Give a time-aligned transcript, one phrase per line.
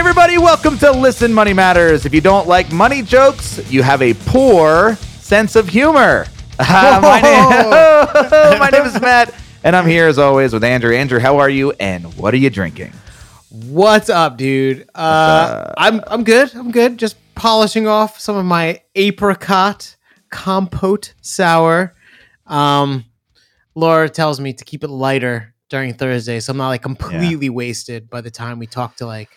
[0.00, 2.06] everybody, welcome to Listen Money Matters.
[2.06, 6.24] If you don't like money jokes, you have a poor sense of humor.
[6.58, 10.96] Uh, my, name, my name is Matt, and I'm here as always with Andrew.
[10.96, 12.94] Andrew, how are you, and what are you drinking?
[13.50, 14.88] What's up, dude?
[14.94, 16.54] Uh, I'm I'm good.
[16.54, 16.96] I'm good.
[16.96, 19.96] Just polishing off some of my apricot
[20.30, 21.92] compote sour.
[22.46, 23.04] Um,
[23.74, 28.08] Laura tells me to keep it lighter during Thursday, so I'm not like completely wasted
[28.08, 29.28] by the time we talk to like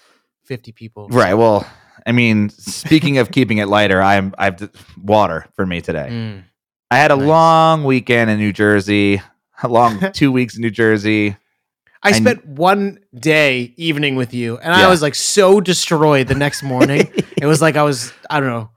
[0.54, 1.08] 50 people.
[1.10, 1.34] Right.
[1.34, 1.66] Well,
[2.06, 4.70] I mean, speaking of keeping it lighter, I'm I've
[5.02, 6.10] water for me today.
[6.12, 6.44] Mm.
[6.92, 7.28] I had a Nice.
[7.28, 9.20] long weekend in New Jersey,
[9.64, 11.36] a long two weeks in New Jersey.
[12.04, 16.36] I I- spent one day evening with you, and I was like so destroyed the
[16.36, 17.10] next morning.
[17.42, 18.70] it was like I was I don't know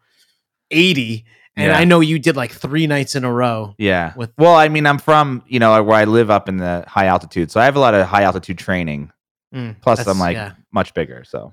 [0.70, 1.24] 80,
[1.56, 1.78] and Yeah.
[1.78, 3.74] I know you did like three nights in a row.
[3.76, 4.12] Yeah.
[4.16, 7.06] With- well, I mean, I'm from you know where I live up in the high
[7.06, 9.10] altitude, so I have a lot of high altitude training.
[9.54, 11.52] Mm, Plus, I'm like yeah, much bigger, so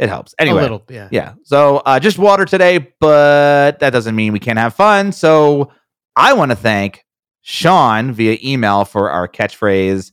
[0.00, 0.32] it helps.
[0.38, 1.08] a Anyway, little, yeah.
[1.12, 1.34] yeah.
[1.44, 5.12] So uh, just water today, but that doesn't mean we can't have fun.
[5.12, 5.70] So
[6.16, 7.04] I want to thank
[7.42, 10.10] Sean via email for our catchphrase.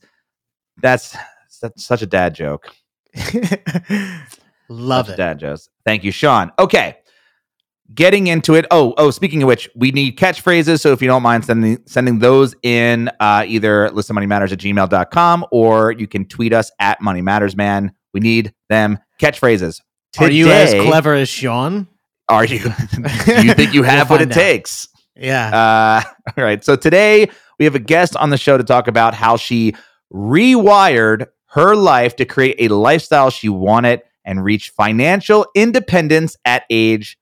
[0.80, 1.16] That's
[1.62, 2.68] that's such a dad joke.
[4.68, 5.16] Love Such it.
[5.16, 5.68] Dad jokes.
[5.84, 6.52] Thank you, Sean.
[6.58, 6.96] Okay.
[7.94, 8.66] Getting into it.
[8.70, 10.80] Oh, oh, speaking of which, we need catchphrases.
[10.80, 15.92] So if you don't mind sending sending those in uh, either listenmoneymatters at gmail.com or
[15.92, 17.92] you can tweet us at Money Matters Man.
[18.18, 19.80] We need them catchphrases.
[20.12, 21.86] Today, Are you as clever as Sean?
[22.28, 22.58] Are you?
[22.64, 24.34] do you think you We'll have what it out.
[24.34, 24.88] takes?
[25.14, 26.02] Yeah.
[26.04, 26.64] Uh, all right.
[26.64, 27.30] So today
[27.60, 29.74] we have a guest on the show to talk about how she
[30.12, 37.18] rewired her life to create a lifestyle she wanted and reach financial independence at age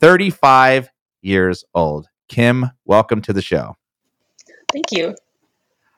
[0.00, 0.90] 35
[1.22, 2.08] years old.
[2.28, 3.76] Kim, welcome to the show.
[4.70, 5.14] Thank you.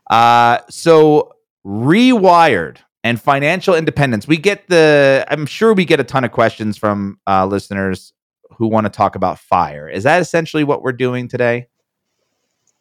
[0.08, 1.32] Uh, so
[1.66, 4.26] rewired and financial independence.
[4.26, 5.24] We get the.
[5.28, 8.12] I'm sure we get a ton of questions from uh, listeners
[8.56, 9.88] who want to talk about fire.
[9.88, 11.68] Is that essentially what we're doing today?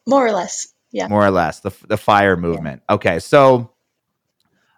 [0.08, 0.74] More or less.
[0.91, 1.08] Yeah.
[1.09, 2.81] more or less the the fire movement.
[2.90, 3.72] Okay, so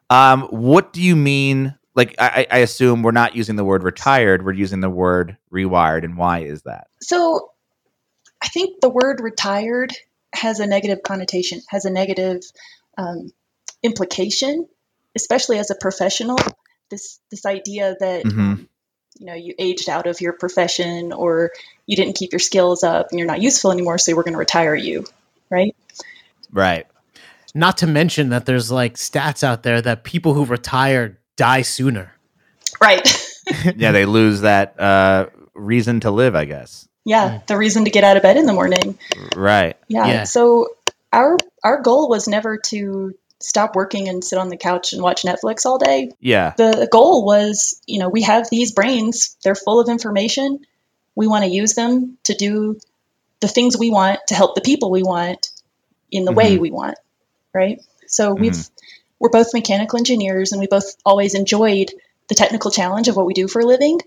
[0.10, 1.76] um, what do you mean?
[1.96, 5.38] Like, I, I I assume we're not using the word retired; we're using the word
[5.54, 6.04] rewired.
[6.04, 6.88] And why is that?
[7.02, 7.52] So
[8.42, 9.94] I think the word retired
[10.34, 12.42] has a negative connotation, has a negative
[12.98, 13.32] um,
[13.82, 14.68] implication,
[15.18, 16.38] especially as a professional.
[16.90, 18.38] This this idea that Mhm.
[18.40, 18.70] um,
[19.20, 21.52] you know you aged out of your profession or
[21.86, 24.40] you didn't keep your skills up and you're not useful anymore, so we're going to
[24.40, 25.06] retire you,
[25.50, 25.76] right?
[26.52, 26.88] Right.
[27.54, 32.14] Not to mention that there's like stats out there that people who retired die sooner.
[32.80, 33.06] Right.
[33.78, 36.36] Yeah, they lose that uh, reason to live.
[36.36, 36.86] I guess.
[37.06, 39.00] yeah, the reason to get out of bed in the morning.
[39.38, 39.78] Right.
[39.88, 40.06] Yeah.
[40.06, 40.24] Yeah.
[40.26, 40.68] So
[41.14, 45.24] our our goal was never to stop working and sit on the couch and watch
[45.24, 46.10] Netflix all day.
[46.20, 46.54] Yeah.
[46.58, 50.60] The goal was, you know, we have these brains, they're full of information.
[51.16, 52.80] We want to use them to do
[53.40, 55.50] the things we want to help the people we want
[56.12, 56.62] in the way Mhm.
[56.62, 56.98] we want,
[57.54, 57.82] right?
[58.08, 58.70] So we've
[59.20, 61.92] we're both mechanical engineers and we both always enjoyed
[62.28, 64.00] the technical challenge of what we do for a living.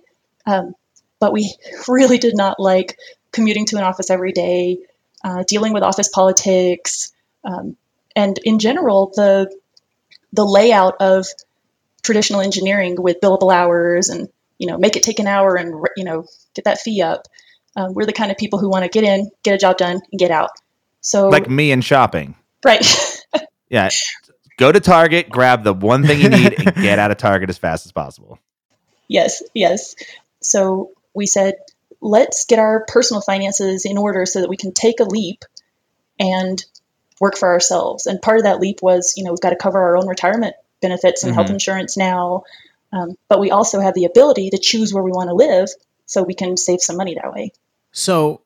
[0.47, 0.75] Um,
[1.19, 1.55] but we
[1.89, 2.97] really did not like
[3.33, 4.79] commuting to an office every day,
[5.25, 7.13] uh, dealing with office politics,
[7.45, 7.77] um,
[8.17, 9.55] and in general, the
[10.33, 11.27] the layout of
[12.03, 14.29] traditional engineering with billable hours and
[14.59, 17.23] you know make it take an hour and you know get that fee up.
[17.77, 20.01] Um, we're the kind of people who want to get in, get a job done,
[20.11, 20.51] and get out.
[21.01, 22.35] So Like me and shopping.
[22.65, 22.85] right,
[23.69, 23.91] Yeah.
[24.59, 27.57] Go to Target, grab the one thing you need, and get out of Target as
[27.57, 28.39] fast as possible.
[29.09, 29.95] yes, yes.
[30.43, 31.55] So we said
[32.03, 35.45] let's get our personal finances in order so that we can take a leap
[36.19, 36.63] and
[37.21, 38.07] work for ourselves.
[38.07, 40.57] And part of that leap was, you know, we've got to cover our own retirement
[40.81, 41.55] benefits and health Mhm.
[41.55, 42.45] insurance now.
[42.93, 45.69] Um, but we also have the ability to choose where we want to live
[46.07, 47.53] so we can save some money that way.
[47.93, 48.41] So,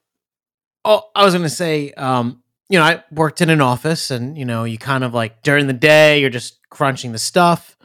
[0.84, 4.36] oh, I was going to say, um, you know, I worked in an office and,
[4.36, 7.76] you know, you kind of like during the day, you're just crunching the stuff.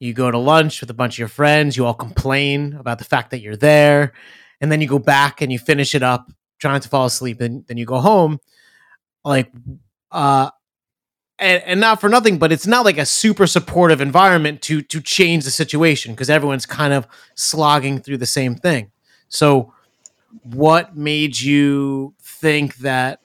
[0.00, 1.76] You go to lunch with a bunch of your friends.
[1.76, 4.12] You all complain about the fact that you're there.
[4.60, 7.40] And then you go back and you finish it up, trying to fall asleep.
[7.40, 8.40] And then you go home.
[9.24, 9.52] Like,
[10.10, 10.50] uh,
[11.38, 15.00] and, and not for nothing, but it's not like a super supportive environment to to
[15.00, 18.90] change the situation because everyone's kind of slogging through the same thing.
[19.28, 19.72] So,
[20.42, 23.20] what made you think that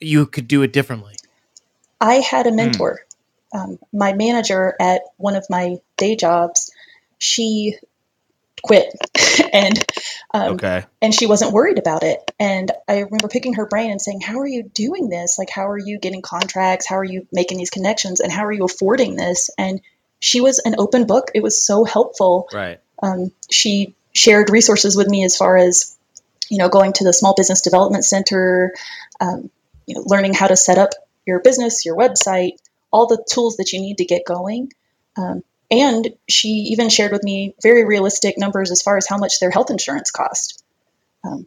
[0.00, 1.14] you could do it differently?
[2.00, 3.00] I had a mentor.
[3.54, 6.72] Um, my manager at one of my day jobs,
[7.18, 7.76] she
[8.62, 8.86] quit,
[9.52, 9.84] and
[10.32, 10.84] um, Okay.
[11.02, 12.18] and she wasn't worried about it.
[12.38, 15.36] And I remember picking her brain and saying, "How are you doing this?
[15.38, 16.88] Like, how are you getting contracts?
[16.88, 18.20] How are you making these connections?
[18.20, 19.80] And how are you affording this?" And
[20.20, 21.30] she was an open book.
[21.34, 22.48] It was so helpful.
[22.52, 22.80] Right.
[23.02, 25.96] Um, she shared resources with me as far as,
[26.48, 28.72] you know, going to the Small Business Development Center,
[29.20, 29.50] um,
[29.86, 30.90] you know, learning how to set up
[31.26, 32.52] your business, your website,
[32.90, 34.72] all the tools that you need to get going.
[35.16, 39.40] Um, and she even shared with me very realistic numbers as far as how much
[39.40, 40.62] their health insurance cost.
[41.24, 41.46] Um,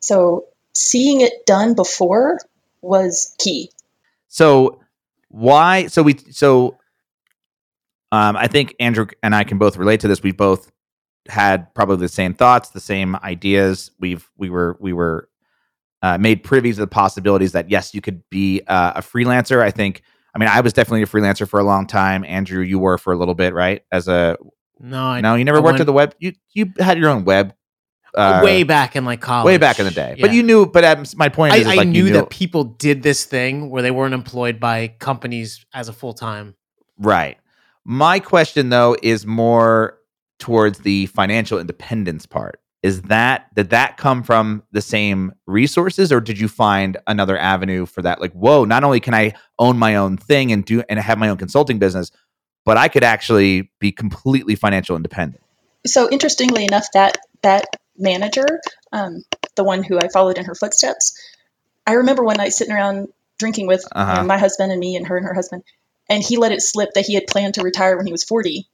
[0.00, 2.38] so seeing it done before
[2.80, 3.70] was key.
[4.28, 4.80] So
[5.28, 5.86] why?
[5.86, 6.78] So we so
[8.12, 10.22] um, I think Andrew and I can both relate to this.
[10.22, 10.70] We both
[11.28, 13.90] had probably the same thoughts, the same ideas.
[13.98, 15.28] We've we were we were
[16.02, 19.62] uh, made privy to the possibilities that yes, you could be uh, a freelancer.
[19.62, 20.02] I think.
[20.34, 22.24] I mean, I was definitely a freelancer for a long time.
[22.24, 23.82] Andrew, you were for a little bit, right?
[23.92, 24.36] As a
[24.80, 26.14] No, I, no, you never I worked went at the web.
[26.18, 27.54] You you had your own web.
[28.16, 29.44] Uh, way back in like college.
[29.44, 30.66] way back in the day, but you knew.
[30.66, 33.24] But um, my point I, is, is I like you knew that people did this
[33.24, 36.54] thing where they weren't employed by companies as a full time.
[36.96, 37.38] Right.
[37.84, 39.98] My question though is more
[40.38, 42.60] towards the financial independence part.
[42.84, 47.86] Is that did that come from the same resources or did you find another avenue
[47.86, 48.20] for that?
[48.20, 51.30] Like, whoa, not only can I own my own thing and do and have my
[51.30, 52.10] own consulting business,
[52.66, 55.42] but I could actually be completely financial independent.
[55.86, 57.64] So interestingly enough, that that
[57.96, 58.60] manager,
[58.92, 59.24] um,
[59.56, 61.18] the one who I followed in her footsteps,
[61.86, 63.08] I remember one night sitting around
[63.38, 64.24] drinking with Uh-huh.
[64.24, 65.62] my husband and me and her and her husband,
[66.10, 68.68] and he let it slip that he had planned to retire when he was 40.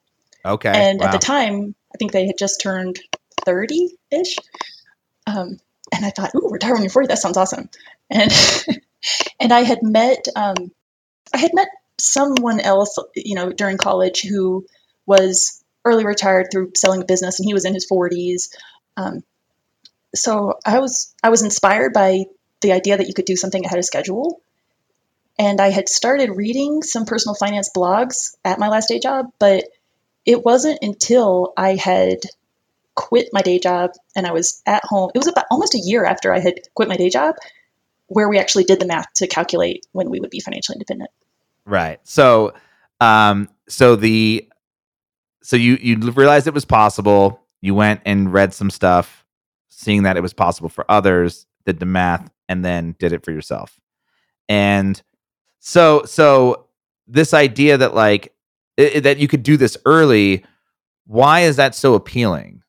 [0.45, 0.71] Okay.
[0.71, 2.99] and at the time, I think they had just turned
[3.45, 4.37] 30 ish.
[5.27, 5.59] Um,
[5.93, 7.69] and I thought, ooh, retire when you're 40, that sounds awesome.
[8.09, 8.33] And
[9.41, 10.73] and I had met um,
[11.33, 11.69] I had met
[11.99, 14.67] someone else, you know, during college who
[15.07, 18.55] was early retired through selling a business, and he was in his 40s.
[18.97, 19.23] Um,
[20.15, 22.25] so I was I was inspired by
[22.61, 24.41] the idea that you could do something ahead of schedule.
[25.39, 29.65] And I had started reading some personal finance blogs at my last day job, but
[30.27, 32.19] it wasn't until I had
[33.01, 35.11] quit my day job and I was at home.
[35.15, 37.35] It was about almost a year after I had quit my day job
[38.09, 41.11] where we actually did the math to calculate when we would be financially independent.
[41.65, 41.99] Right.
[42.03, 42.53] So,
[43.01, 44.47] um, so the,
[45.43, 47.41] so you you realized it was possible.
[47.63, 49.25] You went and read some stuff,
[49.71, 51.47] seeing that it was possible for others.
[51.65, 53.79] Did the math and then did it for yourself.
[54.49, 55.01] And
[55.61, 56.67] so, so
[57.07, 58.35] this idea that like
[58.79, 60.45] i- i- that you could do this early,
[61.07, 62.63] why is that so appealing?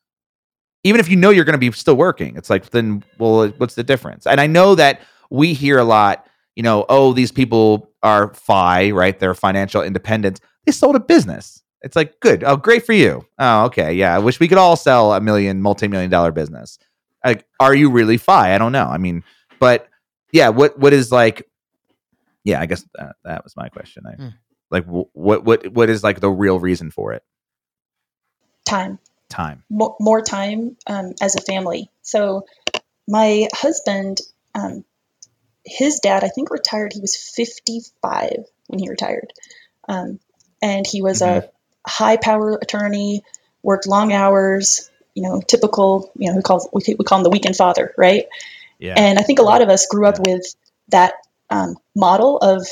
[0.84, 3.74] Even if you know you're going to be still working, it's like then, well, what's
[3.74, 4.26] the difference?
[4.26, 5.00] And I know that
[5.30, 6.26] we hear a lot
[6.56, 9.18] you know, oh, these people are FI, right?
[9.18, 10.40] They're financial independence.
[10.66, 11.62] They sold a business.
[11.82, 12.44] It's like, good.
[12.44, 13.26] Oh, great for you.
[13.38, 13.92] Oh, okay.
[13.94, 14.14] Yeah.
[14.14, 16.78] I wish we could all sell a million, multi million dollar business.
[17.24, 18.54] Like, are you really FI?
[18.54, 18.86] I don't know.
[18.86, 19.24] I mean,
[19.58, 19.88] but
[20.32, 21.48] yeah, what, what is like,
[22.44, 24.04] yeah, I guess that, that was my question.
[24.06, 24.28] I, Hmm.
[24.70, 27.22] Like, wh- what, what, what is like the real reason for it?
[28.64, 28.98] Time,
[29.32, 29.62] Time.
[29.70, 31.90] more, more time um, as a family.
[32.02, 32.46] So
[33.08, 34.20] my husband,
[34.54, 34.84] um,
[35.64, 36.92] his dad, I think retired.
[36.92, 39.32] He was 55 when he retired.
[39.88, 40.20] Um,
[40.60, 41.48] and he was a
[41.86, 43.22] high power attorney,
[43.62, 47.30] worked long hours, you know, typical, you know, we call, we, we call him the
[47.30, 48.26] weekend father, right?
[48.78, 48.94] Yeah.
[48.96, 50.44] And I think a lot of us grew up with
[50.88, 51.14] that
[51.50, 52.66] um, model of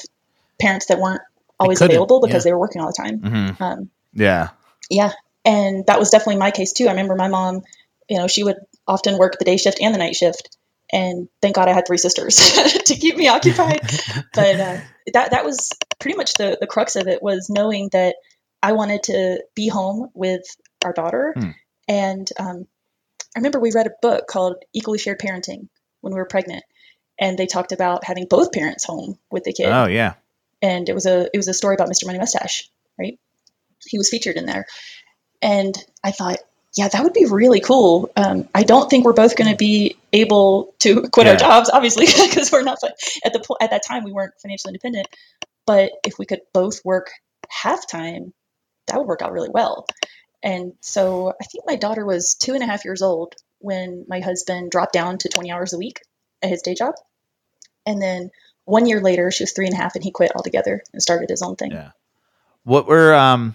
[0.61, 1.23] parents that weren't
[1.59, 2.51] always available because yeah.
[2.51, 3.21] they were working all the time.
[3.21, 3.61] Mhm.
[3.61, 4.51] Um, Yeah.
[4.89, 5.13] yeah,
[5.45, 6.87] and that was definitely my case too.
[6.87, 7.63] I remember my mom,
[8.09, 8.57] you know, she would
[8.87, 10.57] often work the day shift and the night shift,
[10.93, 12.37] and thank God I had three sisters
[12.87, 13.81] to keep me occupied.
[14.35, 14.81] But uh,
[15.13, 18.17] that that was pretty much the the crux of it was knowing that
[18.63, 20.43] I wanted to be home with
[20.85, 21.51] our daughter, Hmm.
[21.89, 22.67] and um,
[23.37, 25.69] I remember we read a book called Equally Shared Parenting
[26.01, 26.65] when we were pregnant,
[27.19, 30.15] and they talked about having both parents home with the kid Oh, yeah.
[30.63, 32.07] and it was a it was a story about Mr.
[32.07, 32.69] Money Mustache,
[32.99, 33.19] right?
[33.87, 34.67] He was featured in there,
[35.43, 36.39] and I thought,
[36.75, 38.11] yeah, that would be really cool.
[38.17, 41.33] Um, I don't think we're both going to be able to quit Yeah.
[41.33, 42.79] our jobs, obviously, because we're not
[43.25, 45.09] at the at that time we weren't financially independent.
[45.67, 47.11] But if we could both work
[47.49, 48.33] half time,
[48.87, 49.87] that would work out really well.
[50.43, 54.21] And so I think my daughter was two and a half years old when my
[54.21, 56.01] husband dropped down to 20 hours a week
[56.43, 56.95] at his day job.
[57.85, 58.31] And then
[58.65, 61.29] one year later, she was three and a half and he quit altogether and started
[61.29, 61.73] his own thing.
[61.73, 61.91] Yeah.
[62.65, 63.55] What were um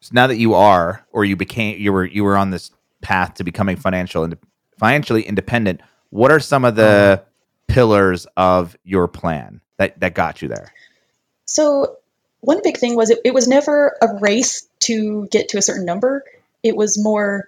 [0.00, 3.34] so now that you are or you became you were you were on this path
[3.34, 4.36] to becoming financial and
[4.78, 7.24] financially independent, what are some of the uh-huh.
[7.66, 10.72] pillars of your plan that that got you there?
[11.44, 11.96] So
[12.40, 15.84] one big thing was it, it was never a race to get to a certain
[15.84, 16.24] number.
[16.62, 17.44] It was more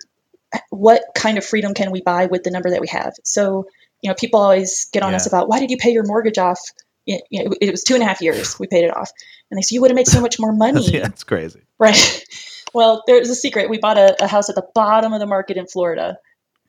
[0.71, 3.14] what kind of freedom can we buy with the number that we have.
[3.23, 3.66] So,
[4.02, 6.59] you know, people always get on us about why did you pay your mortgage off?
[7.07, 9.11] It, you know, it was two and a half years we paid it off.
[9.50, 10.85] And they said, you would have made so much more money.
[10.90, 11.62] yeah, that's crazy.
[11.78, 12.25] Right.
[12.73, 13.69] Well, there's a secret.
[13.69, 16.19] We bought a, a house at the bottom of the market in Florida,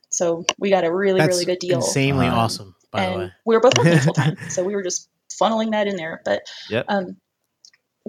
[0.10, 1.76] so we got a really That's really good deal.
[1.78, 3.32] insanely Um, awesome, by the way.
[3.46, 5.10] we were both working full time, so we were just
[5.40, 6.20] funneling that in there.
[6.26, 6.86] But Yep.
[6.90, 7.18] um,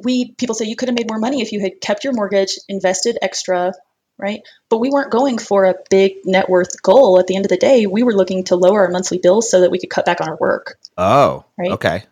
[0.03, 2.57] we people say you could have made more money if you had kept your mortgage,
[2.67, 3.75] invested extra,
[4.23, 4.41] right?
[4.71, 7.19] But we weren't going for a big net worth goal.
[7.19, 9.61] At the end of the day, we were looking to lower our monthly bills so
[9.61, 10.79] that we could cut back on our work.
[10.97, 11.73] Oh, Right.
[11.73, 12.05] okay.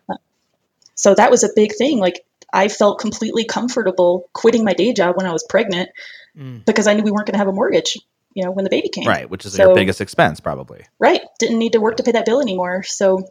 [0.95, 1.99] So that was a big thing.
[1.99, 5.89] Like I felt completely comfortable quitting my day job when I was pregnant
[6.37, 6.63] Mm.
[6.65, 7.97] because I knew we weren't going to have a mortgage,
[8.33, 9.05] you know, when the baby came.
[9.05, 10.85] Right, which is So- your biggest expense, probably.
[10.99, 13.27] right didn't need to work to pay that bill anymore so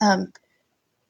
[0.00, 0.32] um,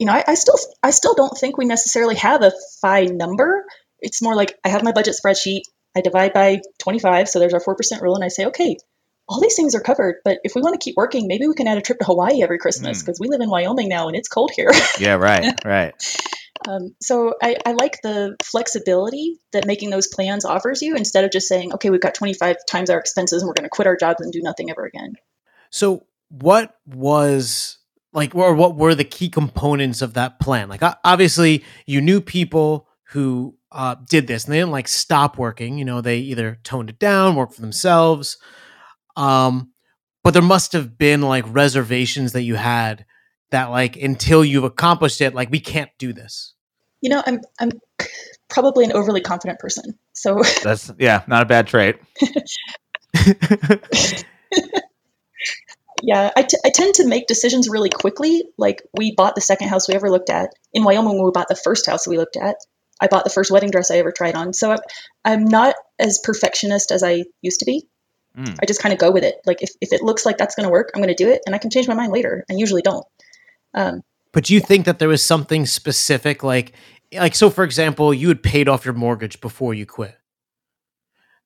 [0.01, 2.51] you know I, I still i still don't think we necessarily have a
[2.81, 3.65] fi number
[4.01, 5.63] it's more like i have my budget spreadsheet
[5.97, 8.77] i divide by 25 so there's our 4% rule and i say okay
[9.29, 11.69] all these things are covered but if we want to keep working maybe we can
[11.69, 13.07] add a trip to hawaii every christmas Mm.
[13.07, 15.95] because we live in wyoming now and it's cold here Yeah, right, right.
[16.69, 21.31] um, so I, I like the flexibility that making those plans offers you instead of
[21.31, 23.97] just saying okay we've got 25 times our expenses and we're going to quit our
[23.97, 25.15] jobs and do nothing ever again
[25.71, 27.79] So, what was
[28.13, 30.69] like, or what were the key components of that plan?
[30.69, 35.79] Like, obviously, you knew people who uh, did this, and they didn't like stop working.
[35.79, 38.39] You know, they either toned it down, worked for themselves.
[39.17, 39.73] Um,
[40.23, 43.07] but there must have been like reservations that you had
[43.51, 46.55] that, like, until you've accomplished it, like, we can't do this.
[47.01, 47.71] You know, I'm I'm
[48.49, 49.99] probably an overly confident person.
[50.13, 51.97] So That's yeah, not a bad trait.
[56.03, 58.43] yeah, I, t- I tend to make decisions really quickly.
[58.59, 61.23] Like we bought the second house we ever looked at in Wyoming.
[61.23, 62.57] We bought the first house we looked at,
[63.01, 64.53] I bought the first wedding dress I ever tried on.
[64.53, 64.79] So I'm,
[65.25, 67.87] I'm not as perfectionist as I used to be.
[68.37, 68.59] Mm.
[68.63, 69.37] I just kind of go with it.
[69.47, 71.43] Like if, if it looks like that's going to work, I'm going to do it,
[71.47, 72.45] and I can change my mind later.
[72.51, 73.07] I usually don't.
[73.75, 74.03] Um,
[74.33, 76.73] But do you think that there was something specific, like,
[77.13, 77.51] like so?
[77.51, 80.17] For example, you had paid off your mortgage before you quit.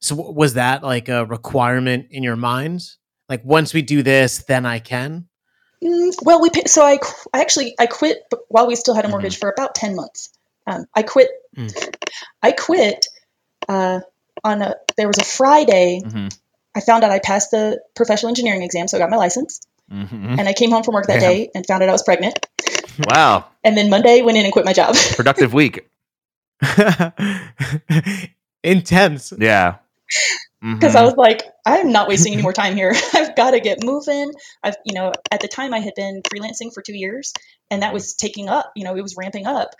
[0.00, 2.82] So was that like a requirement in your mind?
[3.30, 5.28] Like once we do this, then I can.
[5.82, 6.98] Mm, well, we pay, so I,
[7.32, 8.18] I actually I quit
[8.48, 10.30] while we still had a mortgage for about ten months.
[10.66, 11.28] Um, I quit.
[11.56, 11.94] Mm.
[12.42, 13.06] I quit
[13.68, 14.00] uh,
[14.42, 14.74] on a.
[14.96, 16.00] There was a Friday.
[16.04, 16.28] hmm
[16.76, 19.60] I found out I passed the professional engineering exam, so I got my license.
[19.88, 21.30] hmm And I came home from work that Damn.
[21.32, 22.36] day and found out I was pregnant.
[23.08, 24.96] Wow, And then Monday went in and quit my job.
[25.16, 25.88] productive week.
[28.62, 29.32] Intense.
[29.38, 29.76] Yeah.
[30.60, 30.98] because Mhm.
[30.98, 32.94] I was like, I'm not wasting any more time here.
[33.12, 34.32] I've got to get moving.
[34.62, 37.32] I've, you know, at the time I had been freelancing for two years,
[37.70, 38.72] and that was taking up.
[38.74, 39.70] You know, it was ramping up,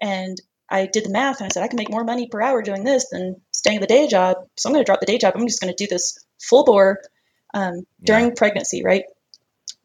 [0.00, 0.40] and
[0.70, 2.84] I did the math, and I said I can make more money per hour doing
[2.84, 4.36] this than staying at the day job.
[4.56, 5.34] So I'm going to drop the day job.
[5.34, 7.00] I'm just going to do this full bore
[7.54, 9.04] um, during pregnancy, right?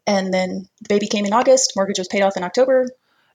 [0.05, 1.73] And then the baby came in August.
[1.75, 2.85] Mortgage was paid off in October.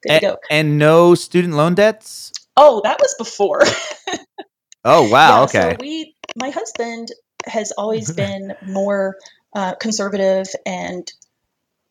[0.02, 0.37] Good and, to go.
[0.50, 2.32] and no student loan debts.
[2.56, 3.62] Oh, that was before.
[4.85, 5.70] Oh wow, Yeah, okay.
[5.73, 7.08] So we, my husband
[7.47, 9.16] has always been more
[9.54, 11.11] uh, conservative and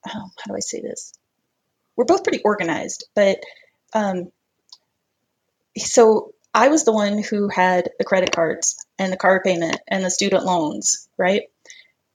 [0.07, 1.13] oh, how do I say this?
[1.95, 3.37] We're both pretty organized, but
[3.93, 4.31] um,
[5.77, 10.03] so I was the one who had the credit cards and the car payment and
[10.03, 11.43] the student loans, right?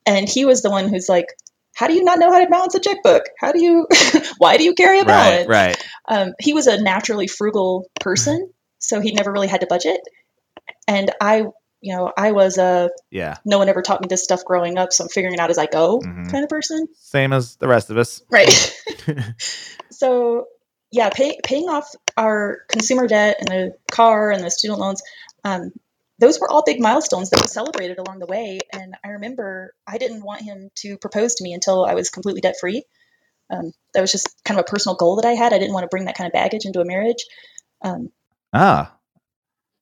[0.07, 1.27] And he was the one who's like,
[1.75, 3.25] "How do you not know how to balance a checkbook?
[3.39, 3.87] How do you?
[4.39, 5.89] why do you carry a balance?" right, right.
[6.09, 10.01] um, he was a naturally frugal person, so he never really had to budget.
[10.89, 11.45] And I,
[11.81, 13.37] you know, I was a Yeah.
[13.45, 15.59] no one ever taught me this stuff growing up, so I'm figuring it out as
[15.59, 16.31] I go Mhm.
[16.33, 16.89] kind of person.
[16.99, 18.23] Same as the rest of us.
[18.29, 18.77] Right.
[19.91, 20.47] so,
[20.93, 25.03] yeah, pay, paying off our consumer debt and the car and the student loans,
[25.45, 25.73] um,
[26.19, 28.61] those were all big milestones that we celebrated along the way.
[28.73, 32.43] And I remember I didn't want him to propose to me until I was completely
[32.43, 32.85] debt free.
[33.51, 35.53] Um, that was just kind of a personal goal that I had.
[35.53, 37.25] I didn't want to bring that kind of baggage into a marriage.
[37.83, 38.11] Um,
[38.53, 38.95] Ah.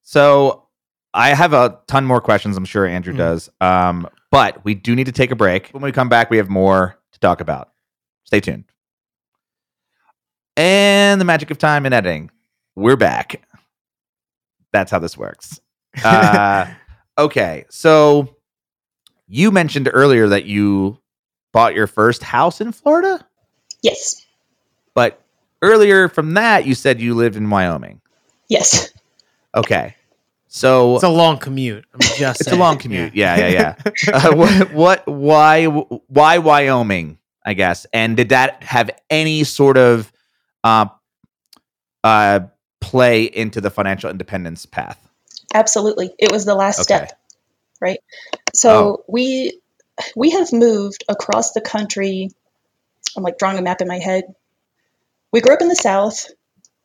[0.02, 0.66] So
[1.12, 2.56] I have a ton more questions.
[2.56, 3.18] I'm sure Andrew Mhm.
[3.18, 3.50] does.
[3.60, 5.68] Um, but we do need to take a break.
[5.70, 7.70] When we come back, we have more to talk about.
[8.24, 8.64] Stay tuned.
[10.56, 12.30] And the magic of time and editing.
[12.74, 13.42] We're back.
[14.72, 15.60] That's how this works.
[16.04, 16.66] Uh,
[17.18, 17.64] okay.
[17.68, 18.36] So
[19.26, 20.98] you mentioned earlier that you
[21.52, 23.26] bought your first house in Florida,
[23.82, 24.24] yes.
[24.94, 25.20] but
[25.62, 28.00] earlier from that, you said you lived in Wyoming.
[28.48, 28.92] Yes.
[29.54, 29.96] Okay.
[30.46, 31.84] So It's a long commute.
[31.92, 32.42] I'm just.
[32.42, 33.14] it's a long commute.
[33.14, 34.12] Yeah, yeah, yeah.
[34.12, 37.18] uh, what, what, why, why Wyoming?
[37.44, 37.86] I guess.
[37.92, 40.12] And did that have any sort of
[40.64, 40.86] uh,
[42.04, 42.40] uh,
[42.80, 45.10] play into the financial independence path?
[45.54, 46.14] Absolutely.
[46.18, 46.82] It was the last Okay.
[46.82, 47.12] step,
[47.80, 48.00] right?
[48.54, 49.60] So we
[50.16, 52.30] we have moved across the country.
[53.16, 54.24] I'm like drawing a map in my head.
[55.32, 56.26] We grew up in the South,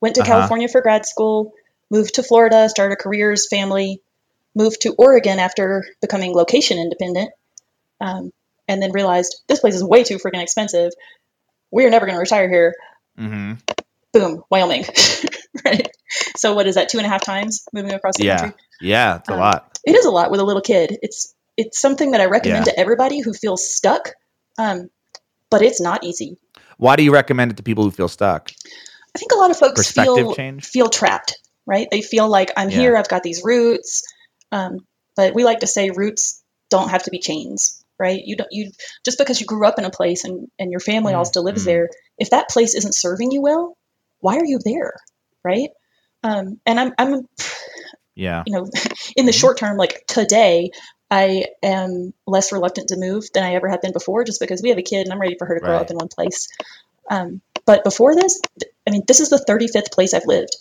[0.01, 0.31] went to Uh-huh.
[0.31, 1.53] California for grad school,
[1.91, 4.01] moved to Florida, started careers, family,
[4.55, 7.31] moved to Oregon after becoming location independent,
[8.01, 8.31] um,
[8.67, 10.91] and then realized this place is way too freaking expensive.
[11.71, 12.75] We're never going to retire here.
[13.17, 13.53] Hmm
[14.13, 14.85] Boom, Wyoming.
[15.65, 15.89] right.
[16.37, 16.89] So what is that?
[16.89, 18.37] Two and a half times moving across the Yeah.
[18.37, 18.57] country.
[18.79, 19.79] Yeah, it's a Um, lot.
[19.83, 20.97] It is a lot with a little kid.
[21.01, 22.73] It's it's something that I recommend Yeah.
[22.73, 24.11] to everybody who feels stuck.
[24.57, 24.89] Um,
[25.49, 26.37] but it's not easy.
[26.77, 28.51] Why do you recommend it to people who feel stuck?
[29.15, 30.65] I think a lot of folks feel change?
[30.65, 31.87] feel trapped, right?
[31.89, 32.77] They feel like I'm Yeah.
[32.79, 34.03] here, I've got these roots.
[34.51, 34.79] Um,
[35.15, 38.21] but we like to say roots don't have to be chains, right?
[38.23, 38.71] You don't you
[39.05, 41.63] just because you grew up in a place and, and your family all still lives
[41.63, 41.65] Mhm.
[41.65, 43.77] there, if that place isn't serving you well,
[44.19, 44.93] why are you there?
[45.43, 45.69] Right?
[46.23, 47.27] Um, and I'm I'm
[48.15, 48.43] Yeah.
[48.45, 48.67] you know,
[49.15, 49.39] in the Mhm.
[49.39, 50.71] short term, like today,
[51.11, 54.69] I am less reluctant to move than I ever have been before, just because we
[54.69, 55.81] have a kid and I'm ready for her to grow Right.
[55.81, 56.47] up in one place.
[57.09, 58.39] Um, but before this,
[58.87, 60.55] I mean, this is the 35th place I've lived.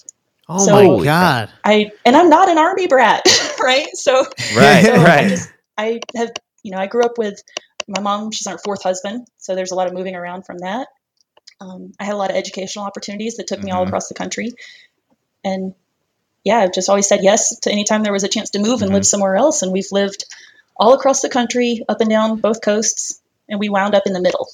[0.48, 1.50] Oh So- my god.
[1.64, 3.22] I and I'm not an army brat,
[3.62, 3.88] right?
[3.94, 5.28] So, Right, so I right.
[5.28, 6.30] just I have
[6.62, 7.40] you know I grew up with
[7.88, 8.30] my mom.
[8.32, 10.88] She's our fourth husband, so there's a lot of moving around from that.
[11.60, 13.88] Um, I had a lot of educational opportunities that took me all Mhm.
[13.88, 14.52] across the country,
[15.44, 15.74] and
[16.44, 18.82] yeah, I've just always said yes to any time there was a chance to move
[18.82, 18.94] and Mhm.
[18.94, 19.62] live somewhere else.
[19.62, 20.26] And we've lived
[20.76, 24.20] all across the country, up and down both coasts, and we wound up in the
[24.20, 24.48] middle.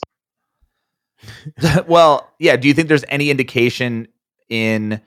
[1.86, 2.56] well, yeah.
[2.56, 4.08] Do you think there's any indication
[4.48, 5.00] in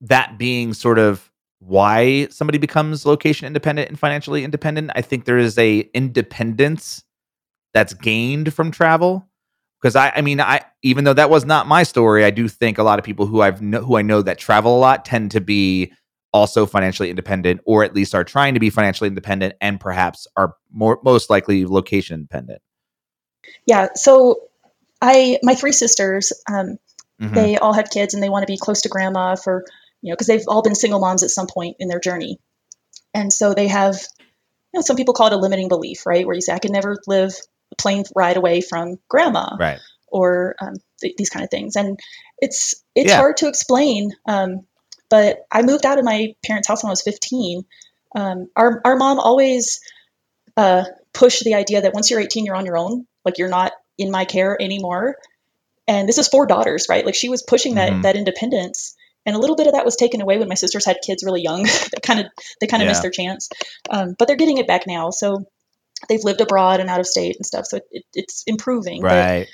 [0.00, 4.90] that being sort of why somebody becomes location independent and financially independent?
[4.94, 7.04] I think there is a independence
[7.72, 9.26] that's gained from travel.
[9.80, 12.78] Because I, I mean, I even though that was not my story, I do think
[12.78, 15.32] a lot of people who I've kn- who I know that travel a lot tend
[15.32, 15.92] to be
[16.32, 20.54] also financially independent, or at least are trying to be financially independent, and perhaps are
[20.72, 22.62] more most likely location independent.
[23.66, 23.88] Yeah.
[23.94, 24.40] So
[25.00, 26.78] I my three sisters, um,
[27.20, 27.34] Mhm.
[27.34, 29.64] they all have kids and they want to be close to grandma for
[30.02, 32.38] you know because they've all been single moms at some point in their journey
[33.14, 36.34] and so they have you know some people call it a limiting belief right where
[36.34, 37.34] you say i can never live
[37.72, 39.78] a plane ride away from grandma right.
[40.08, 41.98] or um, th- these kind of things and
[42.38, 43.16] it's it's Yeah.
[43.16, 44.66] hard to explain um,
[45.10, 47.64] but i moved out of my parents house when i was 15
[48.14, 49.80] um, our, our mom always
[50.56, 53.72] uh, pushed the idea that once you're 18 you're on your own like you're not
[53.98, 55.16] in my care anymore
[55.88, 58.02] and this is four daughters right like she was pushing that Mhm.
[58.02, 60.98] that independence and a little bit of that was taken away when my sisters had
[61.04, 62.26] kids really young they kind of
[62.60, 62.90] they kind of Yeah.
[62.92, 63.48] missed their chance
[63.90, 65.44] um, but they're getting it back now so
[66.08, 69.10] they've lived abroad and out of state and stuff so it, it, it's improving But,
[69.10, 69.48] Right.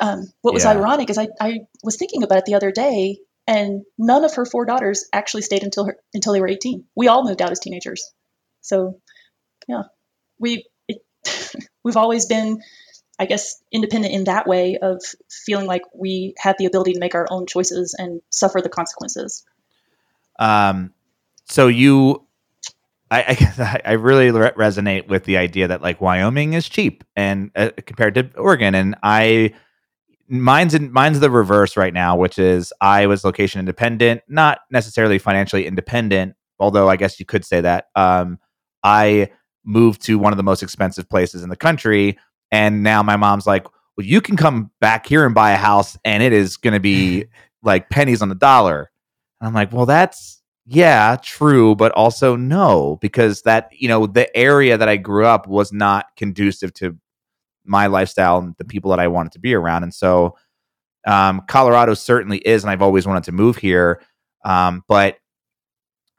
[0.00, 0.72] um, what was Yeah.
[0.72, 4.46] ironic is I, I was thinking about it the other day and none of her
[4.46, 7.60] four daughters actually stayed until her, until they were 18 we all moved out as
[7.60, 8.12] teenagers
[8.60, 9.00] so
[9.68, 9.82] yeah
[10.38, 10.98] we it,
[11.84, 12.60] we've always been
[13.18, 15.02] i guess independent in that way of
[15.46, 19.44] feeling like we have the ability to make our own choices and suffer the consequences
[20.38, 20.92] Um,
[21.46, 22.24] so you,
[23.10, 27.50] I, I, I really re- resonate with the idea that like Wyoming is cheap and
[27.56, 29.54] uh, compared to Oregon, and I,
[30.28, 35.18] mine's in, mine's the reverse right now, which is I was location independent, not necessarily
[35.18, 37.86] financially independent, although I guess you could say that.
[37.96, 38.38] Um,
[38.82, 39.30] I
[39.64, 42.18] moved to one of the most expensive places in the country,
[42.50, 45.98] and now my mom's like, "Well, you can come back here and buy a house,
[46.04, 47.26] and it is going to be
[47.62, 48.90] like pennies on the dollar."
[49.40, 54.34] And I'm like, well, that's yeah, true, but also no, because that you know the
[54.36, 56.96] area that I grew up was not conducive to
[57.64, 60.36] my lifestyle and the people that I wanted to be around, and so
[61.06, 64.02] um, Colorado certainly is, and I've always wanted to move here.
[64.44, 65.18] Um, but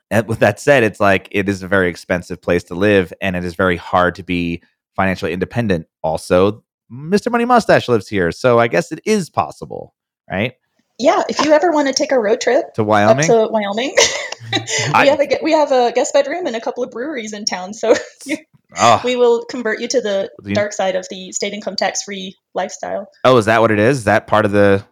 [0.10, 3.36] and with that said, it's like it is a very expensive place to live, and
[3.36, 4.62] it is very hard to be
[4.96, 5.88] financially independent.
[6.04, 7.32] Also, Mr.
[7.32, 9.96] Money Mustache lives here, so I guess it is possible,
[10.30, 10.54] right?
[11.02, 13.96] Yeah if you ever want to take a road trip To Wyoming, to wyoming
[14.94, 17.46] I- we have a we have a guest bedroom and a couple of breweries in
[17.46, 17.94] town so
[18.78, 22.04] oh, we will convert you to the The- dark side of the state income tax
[22.04, 24.00] free lifestyle Oh, is that what it is?
[24.00, 24.84] Is that part of the?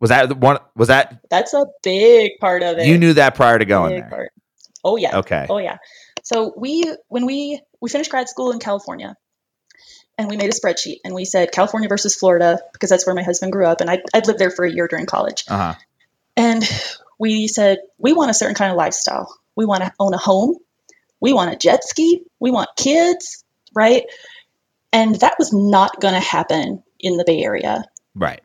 [0.00, 0.58] Was that the one?
[0.76, 4.02] Was that that's a big part of it you knew that prior to going big
[4.02, 4.10] there?
[4.10, 4.30] part.
[4.84, 5.46] oh yeah Okay.
[5.50, 5.78] Oh yeah.
[6.22, 9.14] So we when we we finished grad school in California,
[10.18, 13.22] and we made a spreadsheet, and we said California versus Florida because that's where my
[13.22, 15.74] husband grew up, and I I'd lived there for a year during college, Uh huh.
[16.36, 16.62] and
[17.18, 19.34] we said we want a certain kind of lifestyle.
[19.56, 20.56] We want to own a home.
[21.20, 22.22] We want a jet ski.
[22.38, 24.04] We want kids, right?
[24.92, 27.84] And that was not going to happen in the Bay Area.
[28.14, 28.40] Right.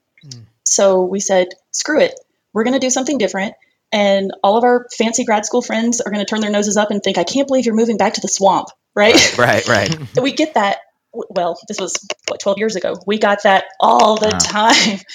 [0.65, 2.13] So we said, screw it.
[2.51, 3.53] We're going to do something different.
[3.91, 6.89] And all of our fancy grad school friends are going to turn their noses up
[6.89, 9.37] and think, I can't believe you're moving back to the swamp, right?
[9.37, 9.67] Right.
[9.67, 10.17] Right.
[10.21, 10.77] we get that.
[11.13, 11.93] Well, this was
[12.27, 12.95] what 12 years ago.
[13.05, 14.99] We got that all the time.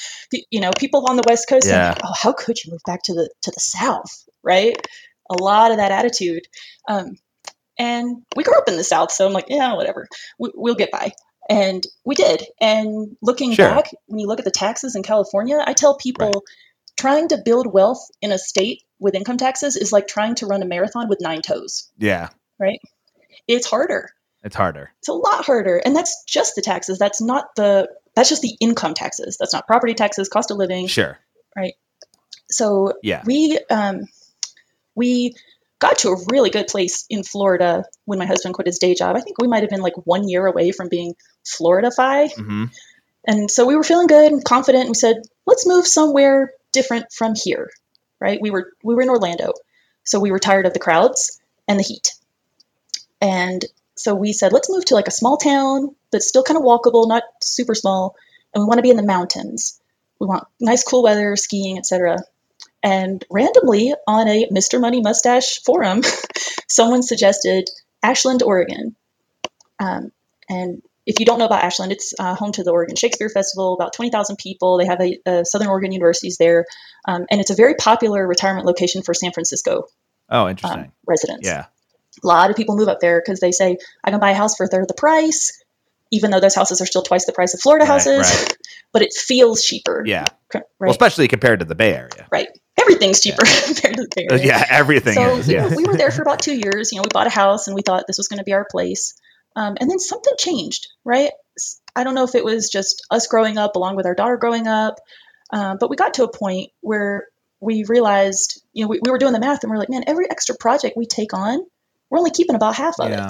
[0.51, 1.95] You know, people on the West Coast Yeah.
[1.95, 4.77] think, "Oh, how could you move back to the to the South?" Right?
[5.31, 6.43] A lot of that attitude,
[6.87, 7.17] um,
[7.79, 10.07] And we grew up in the South, so I'm like, yeah, whatever,
[10.39, 11.13] we, will get by.
[11.49, 12.45] And we did.
[12.61, 13.69] And looking Sure.
[13.71, 16.43] back, when you look at the taxes in California, I tell people Right.
[16.99, 20.63] trying to build wealth in a state with income taxes is like trying to run
[20.63, 21.91] a marathon with nine toes.
[21.99, 22.81] Yeah, Right?
[23.47, 24.11] It's harder.
[24.43, 24.93] It's harder.
[24.99, 25.77] It's a lot harder.
[25.77, 26.99] And that's just the taxes.
[26.99, 29.37] That's not the that's just the income taxes.
[29.39, 30.87] That's not property taxes, cost of living.
[30.87, 31.19] Sure.
[31.57, 31.75] Right.
[32.51, 33.23] So Yeah.
[33.27, 34.07] we um,
[34.95, 35.35] we
[35.79, 39.17] got to a really good place in Florida when my husband quit his day job.
[39.17, 41.15] I think we might have been like one year away from being
[41.47, 42.29] Florida-fi.
[42.29, 42.65] hmm
[43.27, 44.83] And so we were feeling good and confident.
[44.83, 47.71] And we said, let's move somewhere different from here.
[48.21, 48.41] Right?
[48.41, 49.53] We were we were in Orlando.
[50.05, 52.15] So we were tired of the crowds and the heat.
[53.21, 53.65] And
[53.99, 57.09] so we said, let's move to like a small town that's still kind of walkable,
[57.09, 58.17] not super small,
[58.55, 59.81] and we want to be in the mountains.
[60.21, 62.19] We want nice cool weather, skiing, etc.
[62.83, 64.81] And randomly on a Mr.
[64.81, 66.03] Money Mustache forum,
[66.69, 67.69] someone suggested
[68.03, 68.97] Ashland, Oregon.
[69.79, 70.13] Um,
[70.49, 73.75] and if you don't know about Ashland, it's uh, home to the Oregon Shakespeare Festival,
[73.75, 74.79] about 20,000 people.
[74.79, 76.67] They have a, a Southern Oregon universities there.
[77.07, 79.85] Um, and it's a very popular retirement location for San Francisco
[80.29, 80.93] Oh, um, interesting.
[81.07, 81.47] residents.
[81.47, 81.67] yeah.
[82.23, 84.57] A lot of people move up there because they say, I can buy a house
[84.57, 85.63] for a third of the price,
[86.11, 88.57] even though those houses are still twice the price of Florida Right, houses, right.
[88.93, 90.03] but it feels cheaper.
[90.07, 90.25] Yeah.
[90.51, 92.27] Cor- Well, especially compared to the Bay Area.
[92.31, 92.49] right.
[92.81, 94.47] Everything's cheaper compared to the Bay Uh, Area.
[94.47, 95.49] Yeah, everything So is.
[95.49, 95.69] you Yeah.
[95.69, 96.93] know, we were there for about two years.
[96.93, 98.67] You know, we bought a house and we thought this was going to be our
[98.71, 99.15] place.
[99.57, 101.31] Um, and then something changed, right?
[101.97, 104.69] i don't know if it was just us growing up along with our daughter growing
[104.69, 105.01] up,
[105.53, 107.27] um, but we got to a point where
[107.61, 110.31] we realized, you know, we, we were doing the math and we're like, man, every
[110.31, 111.59] extra project we take on,
[112.11, 113.21] we're only keeping about half of it,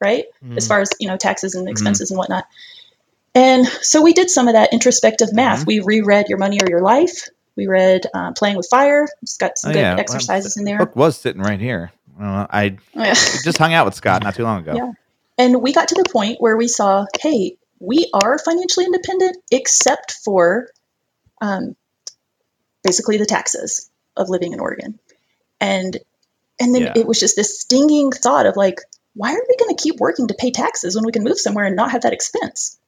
[0.00, 0.24] right?
[0.44, 0.56] Mm.
[0.56, 1.60] As far as you know, taxes Mm-hmm.
[1.60, 2.44] and expenses and whatnot.
[3.34, 5.62] And so we did some of that introspective math.
[5.64, 5.66] Mhm.
[5.66, 7.28] We reread Your Money or Your Life.
[7.54, 9.06] We read uh, Playing with Fire.
[9.22, 9.90] It's got some Oh, good yeah.
[9.92, 10.78] Well, exercises in there.
[10.78, 11.92] book was sitting right here.
[12.18, 13.12] I, I yeah.
[13.14, 14.74] just hung out with Scott not too long ago.
[14.74, 14.92] Yeah.
[15.38, 20.12] And we got to the point where we saw, hey, we are financially independent except
[20.24, 20.68] for
[21.42, 21.76] um,
[22.82, 24.98] basically the taxes of living in Oregon.
[25.60, 25.96] And
[26.60, 26.92] and then Yeah.
[26.96, 28.80] it was just this stinging thought of like,
[29.14, 31.64] why are we going to keep working to pay taxes when we can move somewhere
[31.66, 32.78] and not have that expense?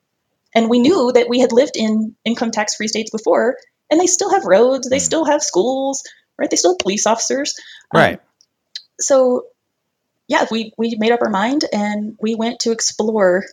[0.55, 3.57] And we knew that we had lived in income tax free states before,
[3.91, 5.01] and they still have roads, they Mm.
[5.11, 6.03] still have schools,
[6.39, 6.51] right?
[6.51, 7.55] They still have police officers.
[7.95, 8.21] Um, Right.
[9.01, 9.45] so
[10.27, 13.45] yeah we we made up our mind and we went to explore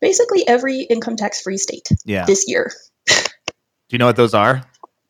[0.00, 2.24] basically every income tax free state Yeah.
[2.26, 2.72] this year
[3.06, 3.14] Do
[3.90, 4.62] you know what those are?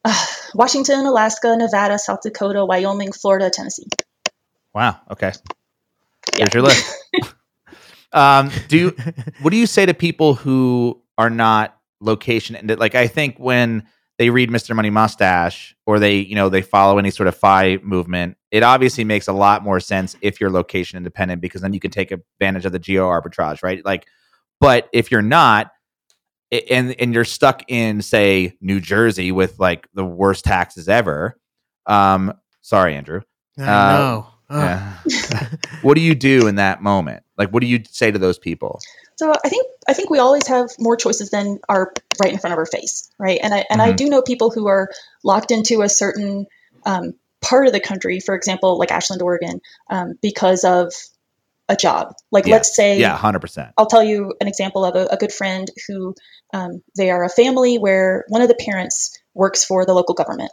[0.05, 3.87] Uh, washington alaska nevada south dakota wyoming florida tennessee
[4.75, 5.01] Wow.
[5.11, 5.33] Okay.
[6.37, 6.45] Yeah.
[6.45, 6.97] Here's your list.
[8.13, 8.97] um, do you,
[9.43, 13.87] what do you say to people who are not location and like I think when
[14.19, 14.77] they read Mr.
[14.77, 19.03] Money Mustache or they, you know, they follow any sort of FI movement, it obviously
[19.03, 22.65] makes a lot more sense if you're location independent because then you can take advantage
[22.65, 23.85] of the geo arbitrage, right?
[23.85, 24.07] Like,
[24.61, 25.71] but if you're not, i-
[26.53, 31.39] and and you're stuck in say New Jersey with like the worst taxes ever,
[31.87, 33.23] um, sorry, Andrew.
[33.59, 34.27] I uh, know.
[34.51, 34.97] Ugh.
[35.31, 35.47] Yeah.
[35.83, 37.23] what do you do in that moment?
[37.39, 38.81] Like, what do you say to those people?
[39.17, 42.53] so i think i think we always have more choices than are right in front
[42.53, 43.97] of our face right and i and i Mhm.
[43.97, 44.89] do know people who are
[45.23, 46.47] locked into a certain
[46.87, 49.61] um, part of the country for example like ashland oregon
[49.91, 50.95] um, because of
[51.69, 52.55] a job like Yeah.
[52.55, 53.73] let's say Yeah, hundred percent.
[53.77, 56.15] I'll tell you an example of a, a good friend who
[56.53, 60.53] um, they are a family where one of the parents works for the local government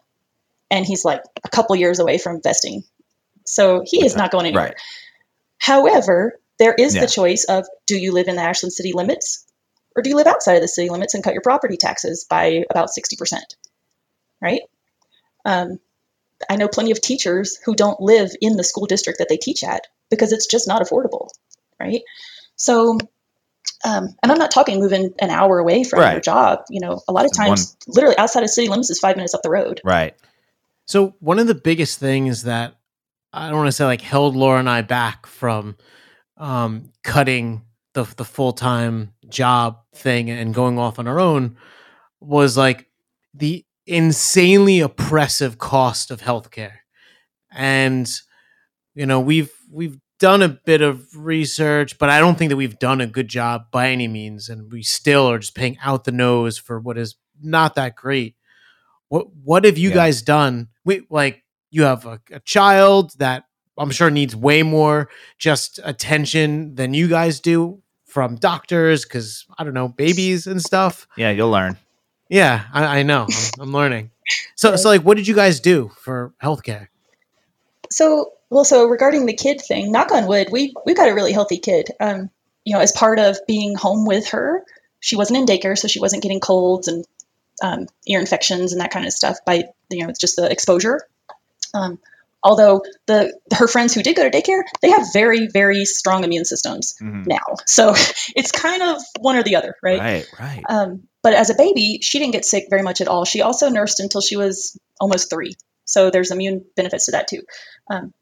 [0.69, 2.83] and he's like a couple years away from vesting.
[3.45, 4.65] So he is not going anywhere.
[4.65, 4.75] Right.
[5.57, 7.01] However, there is Yeah.
[7.01, 9.45] the choice of do you live in the Ashland city limits
[9.95, 12.63] or do you live outside of the city limits and cut your property taxes by
[12.69, 13.39] about 60%?
[14.41, 14.61] Right?
[15.45, 15.79] Um,
[16.49, 19.63] I know plenty of teachers who don't live in the school district that they teach
[19.63, 21.29] at because it's just not affordable.
[21.79, 22.01] Right?
[22.55, 22.99] So,
[23.85, 26.63] um, and I'm not talking moving an hour away from your job.
[26.69, 29.33] You know, a lot of One- times, literally outside of city limits is five minutes
[29.33, 29.81] up the road.
[29.83, 30.15] Right.
[30.85, 32.75] So one of the biggest things that
[33.33, 35.75] I don't want to say like held Laura and I back from
[36.37, 41.57] um, cutting the the full time job thing and going off on our own
[42.19, 42.87] was like
[43.33, 46.77] the insanely oppressive cost of healthcare,
[47.51, 48.09] and
[48.95, 52.79] you know we've we've done a bit of research, but I don't think that we've
[52.79, 56.11] done a good job by any means, and we still are just paying out the
[56.11, 58.35] nose for what is not that great.
[59.09, 59.95] What what have you Yeah.
[59.95, 60.69] guys done?
[60.83, 63.43] We like you have a, a child that
[63.77, 69.63] I'm sure needs way more just attention than you guys do from doctors because I
[69.63, 71.07] don't know babies and stuff.
[71.15, 71.77] Yeah, you'll learn.
[72.29, 73.27] Yeah, I, I know.
[73.29, 74.11] I'm, I'm learning.
[74.55, 76.87] So so like, what did you guys do for healthcare?
[77.91, 81.33] So Well, so regarding the kid thing, knock on wood, we we got a really
[81.33, 81.89] healthy kid.
[81.99, 82.29] Um,
[82.63, 84.63] you know, as part of being home with her,
[84.99, 87.05] she wasn't in daycare, so she wasn't getting colds and
[87.61, 91.01] um, ear infections and that kind of stuff by you know it's just the exposure.
[91.73, 91.99] Um,
[92.43, 96.45] although the her friends who did go to daycare, they have very very strong immune
[96.45, 97.27] systems Mhm.
[97.27, 97.93] now, so
[98.35, 99.99] it's kind of one or the other, right?
[99.99, 100.63] Right, right.
[100.69, 103.25] Um, but as a baby, she didn't get sick very much at all.
[103.25, 105.55] She also nursed until she was almost three.
[105.83, 107.41] So there's immune benefits to that too.
[107.89, 108.13] Um,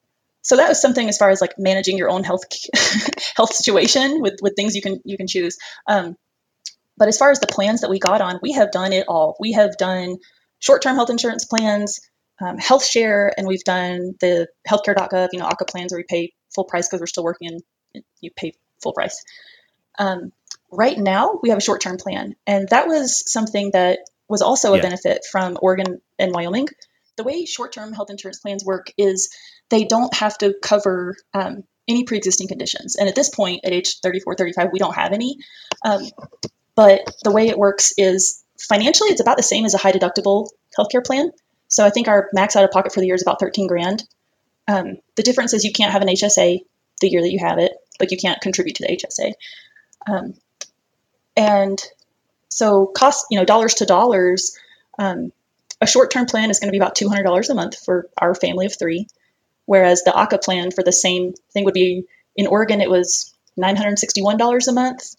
[0.45, 2.43] so that was something as far as like managing your own health
[3.35, 5.57] health situation with with things you can you can choose.
[5.87, 6.15] Um,
[6.97, 9.35] but as far as the plans that we got on, we have done it all.
[9.39, 10.17] We have done
[10.59, 11.99] short term health insurance plans,
[12.39, 16.31] um, health share, and we've done the healthcare.gov, you know, ACA plans where we pay
[16.53, 17.59] full price because we're still working
[17.95, 18.53] and you pay
[18.83, 19.23] full price.
[19.97, 20.31] Um,
[20.71, 23.97] right now, we have a short term plan, and that was something that
[24.29, 24.83] was also a Yeah.
[24.83, 26.67] benefit from Oregon and Wyoming.
[27.17, 29.29] The way short term health insurance plans work is
[29.69, 32.95] they don't have to cover um, any pre existing conditions.
[32.95, 35.37] And at this point, at age 34, 35, we don't have any.
[35.83, 36.03] Um,
[36.75, 40.49] but the way it works is financially, it's about the same as a high deductible
[40.77, 41.31] healthcare plan.
[41.67, 44.03] So I think our max out of pocket for the year is about 13 grand.
[44.67, 46.59] Um, the difference is you can't have an HSA
[47.01, 49.33] the year that you have it, like you can't contribute to the HSA.
[50.07, 50.33] Um,
[51.35, 51.81] and
[52.49, 54.57] so cost, you know, dollars to dollars,
[54.97, 55.31] um,
[55.81, 58.77] a short-term plan is going to be about $200 a month for our family of
[58.77, 59.07] three,
[59.65, 64.67] whereas the ACA plan for the same thing would be in Oregon, it was $961
[64.67, 65.15] a month.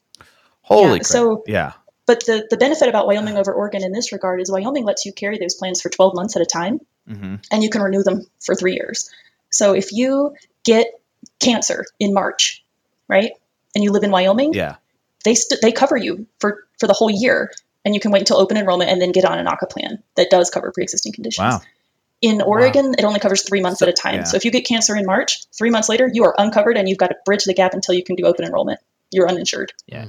[0.62, 1.04] Holy yeah, crap.
[1.06, 1.72] so- yeah.
[2.06, 5.12] But the, the benefit about Wyoming over Oregon in this regard is Wyoming lets you
[5.12, 8.22] carry those plans for 12 months at a time hmm and you can renew them
[8.44, 9.11] for three years.
[9.50, 10.87] So if you get
[11.40, 12.64] cancer in March,
[13.09, 13.30] right,
[13.74, 14.76] and you live in Wyoming, Yeah.
[15.24, 17.52] they st- they cover you for for the whole year,
[17.85, 20.30] and you can wait until open enrollment and then get on an ACA plan that
[20.30, 21.44] does cover pre-existing conditions.
[21.44, 21.61] Wow.
[22.27, 24.15] In Oregon, it only covers three months So- at a time.
[24.17, 24.23] yeah.
[24.25, 26.99] So if you get cancer in March, three months later, you are uncovered and you've
[26.99, 28.81] got to bridge the gap until you can do open enrollment.
[29.12, 29.73] You're uninsured.
[29.87, 30.07] Yeah.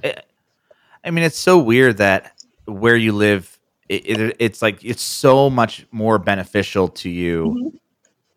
[1.04, 2.34] I mean, it's so weird that
[2.66, 7.46] where you live, it, it, it's like it's so much more beneficial to you.
[7.74, 7.80] Mhm.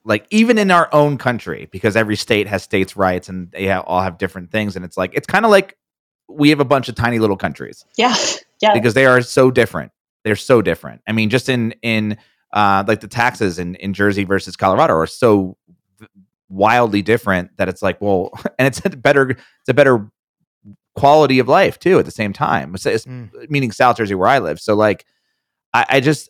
[0.04, 3.80] Like even in our own country, because every state has states' rights and they ha-
[3.86, 5.76] all have different things, and it's like it's kind of like
[6.28, 8.14] we have a bunch of tiny little countries Yeah,
[8.62, 9.92] yeah, because they are so different.
[10.24, 11.02] They're so different.
[11.06, 12.16] I mean, just in in
[12.52, 15.56] uh, like the taxes in in Jersey versus Colorado are so
[16.48, 20.10] wildly different that it's like, well, and it's a better it's a better
[20.96, 22.74] quality of life too at the same time.
[22.74, 23.48] It's, it's- Mm.
[23.48, 24.60] meaning South Jersey where I live.
[24.60, 25.06] So like,
[25.72, 26.28] I, I just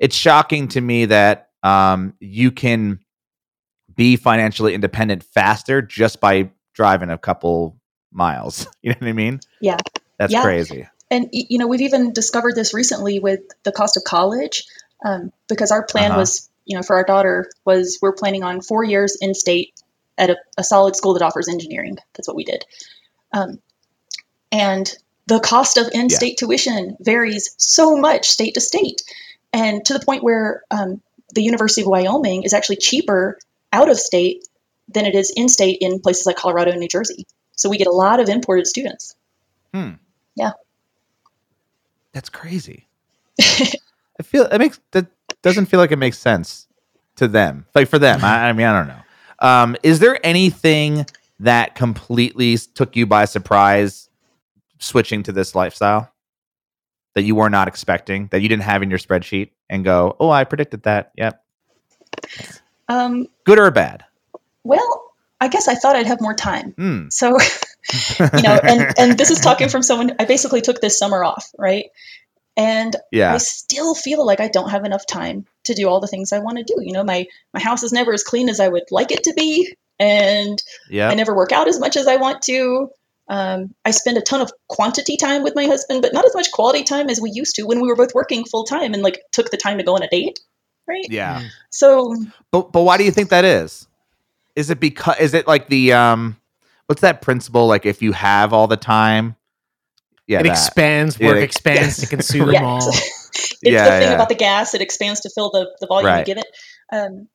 [0.00, 2.98] it's shocking to me that um you can
[3.94, 7.78] be financially independent faster just by driving a couple
[8.12, 8.66] miles.
[8.82, 9.40] You know what I mean?
[9.60, 9.76] Yeah.
[10.18, 10.42] That's Yeah.
[10.42, 10.88] crazy.
[11.10, 14.64] and you know we've even discovered this recently with the cost of college
[15.04, 16.20] um, because our plan Uh-huh.
[16.20, 19.72] was you know for our daughter was we're planning on four years in state
[20.18, 22.64] at a, a solid school that offers engineering that's what we did
[23.32, 23.58] um,
[24.52, 24.92] and
[25.26, 29.02] the cost of in-state tuition varies so much state to state
[29.52, 31.00] and to the point where um,
[31.34, 33.38] the university of wyoming is actually cheaper
[33.72, 34.46] out of state
[34.88, 37.26] than it is in state in places like colorado and new jersey
[37.56, 39.16] so we get a lot of imported students
[39.72, 39.94] Hmm.
[40.36, 40.52] Yeah.
[42.12, 42.86] That's crazy.
[44.24, 45.06] I feel it makes that
[45.42, 46.66] doesn't feel like it makes sense
[47.16, 47.66] to them.
[47.74, 49.02] Like for them, I, I mean, I don't know.
[49.38, 51.04] Um, is there anything
[51.40, 54.08] that completely took you by surprise
[54.78, 56.10] switching to this lifestyle
[57.14, 60.30] that you were not expecting, that you didn't have in your spreadsheet, and go, "Oh,
[60.30, 61.44] I predicted that." Yep,
[62.88, 64.04] um, good or bad?
[64.62, 66.72] Well, I guess I thought I'd have more time.
[66.72, 67.08] Hmm.
[67.10, 67.28] So,
[68.18, 71.50] you know, and and this is talking from someone I basically took this summer off,
[71.58, 71.90] right?
[72.56, 73.34] And yeah.
[73.34, 76.38] I still feel like I don't have enough time to do all the things I
[76.38, 76.76] want to do.
[76.80, 79.34] You know, my my house is never as clean as I would like it to
[79.34, 82.90] be, and yeah, I never work out as much as I want to.
[83.26, 86.52] Um, I spend a ton of quantity time with my husband, but not as much
[86.52, 89.22] quality time as we used to when we were both working full time and like
[89.32, 90.40] took the time to go on a date,
[90.86, 91.06] right?
[91.08, 91.40] yeah.
[91.40, 91.48] Mm.
[91.70, 92.14] So
[92.50, 93.88] But but why do you think that is?
[94.54, 96.36] Is it because is it like the um
[96.86, 99.36] what's that principle like if you have all the time?
[100.26, 100.52] Yeah, it that.
[100.52, 102.62] expands, work it- expands to consume Yes.
[102.62, 102.88] all.
[102.92, 104.14] it's Yeah, the thing yeah.
[104.14, 106.26] about the gas; it expands to fill the, the volume Right.
[106.26, 106.46] you give it.
[106.92, 107.28] Um,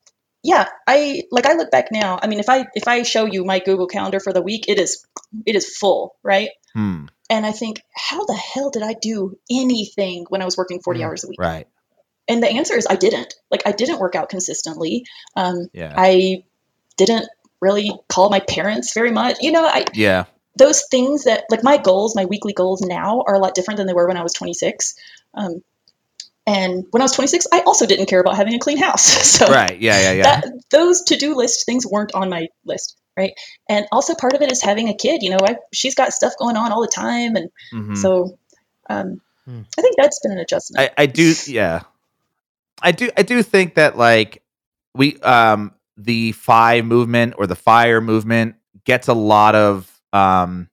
[0.43, 1.45] yeah, I like.
[1.45, 2.17] I look back now.
[2.21, 4.79] I mean, if I if I show you my Google Calendar for the week, it
[4.79, 5.05] is
[5.45, 6.49] it is full, right?
[6.73, 10.79] Hmm, And I think, how the hell did I do anything when I was working
[10.81, 11.39] forty Mm, hours a week?
[11.41, 11.67] right.
[12.29, 13.33] And the answer is I didn't.
[13.51, 15.03] Like I didn't work out consistently.
[15.35, 15.93] Um, Yeah.
[15.97, 16.43] I
[16.95, 17.27] didn't
[17.59, 19.37] really call my parents very much.
[19.41, 20.25] You know, I yeah.
[20.57, 23.87] Those things that like my goals, my weekly goals now are a lot different than
[23.87, 24.95] they were when I was 26.
[25.33, 25.61] Um,
[26.47, 29.05] And when I was 26, I also didn't care about having a clean house.
[29.37, 29.79] So Right.
[29.79, 29.99] Yeah.
[30.01, 30.11] Yeah.
[30.13, 30.23] Yeah.
[30.23, 33.33] that those to-do list things weren't on my list, right?
[33.69, 35.21] And also part of it is having a kid.
[35.23, 37.97] You know, I, she's got stuff going on all the time, and Mhm.
[37.97, 38.37] so
[38.89, 39.61] um, Hmm.
[39.77, 40.91] I think that's been an adjustment.
[40.97, 41.83] I, I do yeah
[42.81, 44.43] i do i do think that like
[44.95, 50.69] we um the fi movement or the fire movement gets a lot of um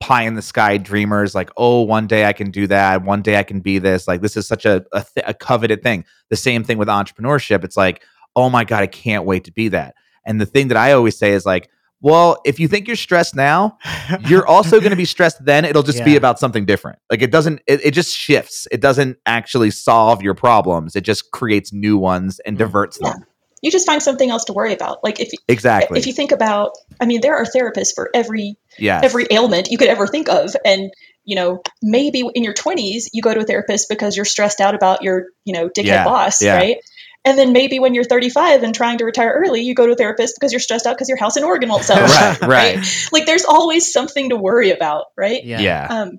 [0.00, 3.02] pie in the sky dreamers like oh one day i can do that.
[3.04, 4.06] One day i can be this.
[4.08, 6.04] Like this is such a a, th- a coveted thing.
[6.30, 7.64] The same thing with entrepreneurship.
[7.64, 8.02] It's like
[8.36, 9.94] oh my god i can't wait to be that.
[10.26, 11.70] And the thing that i always say is like
[12.00, 13.78] well if you think you're stressed now
[14.26, 15.64] you're also going to be stressed then.
[15.64, 16.98] It'll just be about something different.
[17.10, 18.66] Like it doesn't it, it just shifts.
[18.70, 20.96] It doesn't actually solve your problems.
[20.96, 22.58] It just creates new ones and Mm.
[22.58, 23.12] diverts Yeah.
[23.12, 23.24] them
[23.64, 25.02] you just find something else to worry about.
[25.02, 29.02] Like if exactly if you think about, I mean, there are therapists for every yes
[29.02, 30.92] every ailment you could ever think of, and
[31.24, 34.74] you know, maybe in your 20s you go to a therapist because you're stressed out
[34.74, 36.56] about your, you know, dickhead Yeah, boss, yeah.
[36.56, 36.76] right?
[37.24, 39.96] And then maybe when you're 35 and trying to retire early, you go to a
[39.96, 41.96] therapist because you're stressed out because your house in Oregon won't sell.
[42.06, 45.42] right right Like there's always something to worry about, right?
[45.42, 45.60] yeah.
[45.60, 46.18] yeah, um,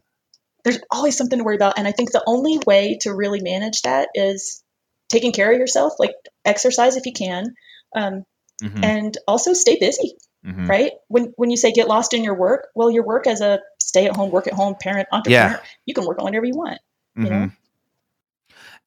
[0.63, 1.77] there's always something to worry about.
[1.77, 4.63] And I think the only way to really manage that is
[5.09, 6.13] taking care of yourself, like
[6.43, 7.53] exercise if you can,
[7.95, 8.23] um,
[8.63, 10.15] Mhm, and also stay busy,
[10.45, 10.67] mhm.
[10.67, 10.91] right?
[11.07, 14.05] When, when you say get lost in your work, well, your work as a stay
[14.05, 16.79] at home, work at home parent, entrepreneur, you can work on whatever you want.
[17.17, 17.29] you know?
[17.29, 17.51] Mhm.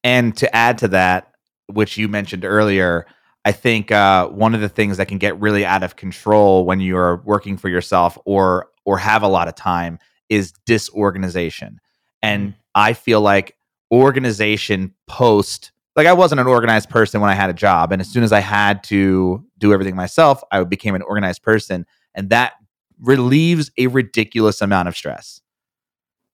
[0.03, 1.31] And to add to that,
[1.67, 3.05] which you mentioned earlier,
[3.45, 6.79] I think uh, one of the things that can get really out of control when
[6.79, 11.79] you're working for yourself or or have a lot of time is disorganization.
[12.21, 13.55] And I feel like
[13.91, 18.09] organization post like I wasn't an organized person when I had a job, and as
[18.09, 21.85] soon as I had to do everything myself, I became an organized person,
[22.15, 22.53] and that
[22.99, 25.41] relieves a ridiculous amount of stress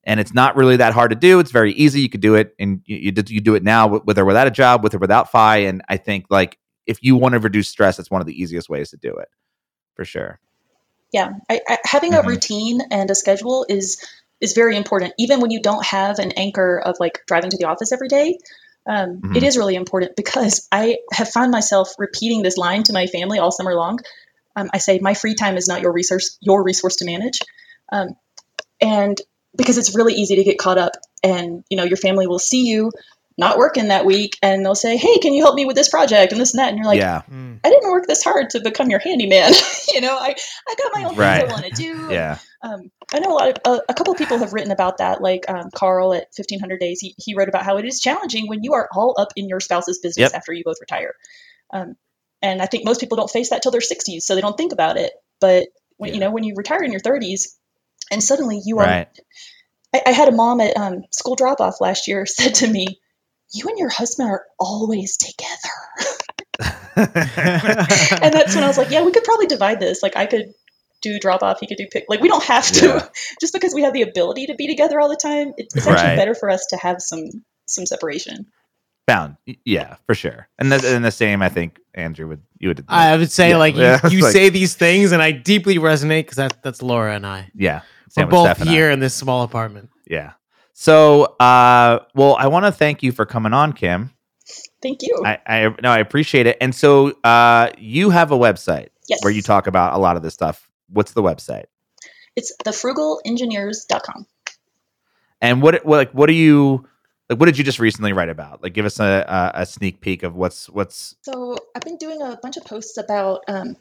[0.06, 1.40] and it's not really that hard to do.
[1.40, 2.02] It's very easy.
[2.02, 4.52] You could do it, and you you, you do it now with, or without a
[4.52, 5.58] job, with or without FI.
[5.60, 8.70] And I think like if you want to reduce stress, it's one of the easiest
[8.70, 9.30] ways to do it,
[9.96, 10.40] for sure.
[11.14, 12.20] Yeah, I, I, having Mhm.
[12.24, 14.06] a routine and a schedule is
[14.42, 15.14] is very important.
[15.18, 18.38] Even when you don't have an anchor of like driving to the office every day,
[18.88, 19.36] um, Mhm.
[19.38, 23.40] it is really important because I have found myself repeating this line to my family
[23.40, 24.00] all summer long.
[24.56, 27.40] Um, I say, "My free time is not your resource, your resource to manage,"
[27.92, 28.16] um,
[28.80, 29.20] and
[29.56, 30.94] because it's really easy to get caught up,
[31.24, 32.92] and you know your family will see you
[33.38, 36.32] not working that week, and they'll say, "Hey, can you help me with this project
[36.32, 37.60] and this and that?" And you're like, yeah, Mm.
[37.64, 39.52] I didn't work this hard to become your handyman.
[39.94, 40.36] you know, I,
[40.70, 41.40] I got my own Right.
[41.40, 42.08] things I want to do.
[42.12, 45.00] yeah, Um, I know a lot of, uh, a couple of people have written about
[45.00, 47.00] that, like um, Carl at 1500 Days.
[47.00, 49.60] He, he wrote about how it is challenging when you are all up in your
[49.60, 50.34] spouse's business Yep.
[50.36, 51.14] after you both retire.
[51.74, 51.96] Um,
[52.42, 54.72] and I think most people don't face that till their 60s, so they don't think
[54.72, 55.12] about it.
[55.42, 55.68] But
[55.98, 57.56] when you know when you retire in your 30s,
[58.12, 59.08] and suddenly you are, right.
[59.94, 63.00] I, I had a mom at um, school drop off last year said to me,
[63.54, 69.12] "You and your husband are always together." and that's when I was like, yeah, we
[69.12, 70.02] could probably divide this.
[70.02, 70.46] Like I could
[71.02, 72.06] do drop off, he could do pick.
[72.08, 73.08] Like we don't have to, Yeah.
[73.42, 75.50] just because we have the ability to be together all the time.
[75.58, 76.16] It, it's actually Right.
[76.16, 77.26] better for us to have some
[77.68, 78.46] some separation.
[79.08, 80.48] Bound, yeah, for sure.
[80.58, 82.86] And the, and the same, I think Andrew would you would.
[82.88, 85.32] I would say Yeah, like you, yeah, it's you like- say these things and I
[85.32, 87.52] deeply resonate because that, that's Laura and I.
[87.54, 87.82] yeah,
[88.18, 88.74] We're both Steph and I.
[88.74, 89.90] here in this small apartment.
[90.08, 90.32] Yeah.
[90.78, 94.12] So, uh, well, I want to thank you for coming on, Kim.
[94.82, 95.24] Thank you.
[95.26, 96.58] I, I no, I appreciate it.
[96.60, 99.20] And so, uh, you have a website yes.
[99.24, 100.70] where you talk about a lot of this stuff.
[100.90, 101.64] What's the website?
[102.36, 104.28] It's thefrugalengineers.com.
[105.40, 106.86] And what, what, like, what do you,
[107.30, 108.62] like, what did you just recently write about?
[108.62, 112.22] Like, give us a, a, a sneak peek of what's, what's, So I've been doing
[112.22, 113.78] a bunch of posts about um,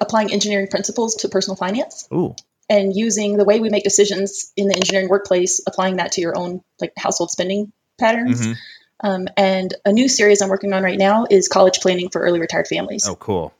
[0.00, 2.36] applying engineering principles to personal finance ooh,
[2.70, 6.38] and using the way we make decisions in the engineering workplace, applying that to your
[6.38, 8.46] own like household spending patterns.
[8.46, 8.56] mhm.
[9.02, 12.38] Um, and a new series I'm working on right now is college planning for early
[12.38, 13.08] retired families.
[13.08, 13.52] oh, cool.